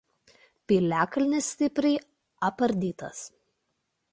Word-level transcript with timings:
Piliakalnis 0.71 1.49
stipriai 1.55 2.01
apardytas. 2.51 3.25